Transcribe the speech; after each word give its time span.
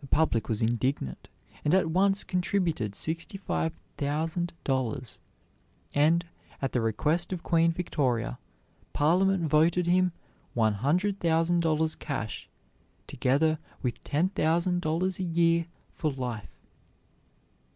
The 0.00 0.08
public 0.08 0.48
was 0.48 0.60
indignant, 0.60 1.28
and 1.64 1.74
at 1.74 1.88
once 1.88 2.24
contributed 2.24 2.96
sixty 2.96 3.38
five 3.38 3.72
thousand 3.96 4.52
dollars; 4.64 5.20
and, 5.94 6.26
at 6.60 6.72
the 6.72 6.80
request 6.80 7.32
of 7.32 7.44
Queen 7.44 7.70
Victoria, 7.70 8.40
Parliament 8.92 9.44
voted 9.48 9.86
him 9.86 10.10
one 10.54 10.72
hundred 10.74 11.20
thousand 11.20 11.60
dollars 11.60 11.94
cash, 11.94 12.48
together 13.06 13.60
with 13.80 14.02
ten 14.02 14.30
thousand 14.30 14.80
dollars 14.80 15.20
a 15.20 15.22
year 15.22 15.66
for 15.92 16.10
life. 16.10 16.50